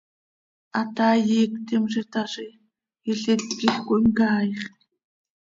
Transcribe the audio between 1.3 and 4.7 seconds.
iictim z itaazi, ilít quij cöimcaaix.